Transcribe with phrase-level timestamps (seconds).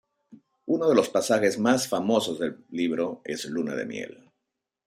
[0.65, 4.31] Uno de los pasajes más famosos del libro es "Luna de miel".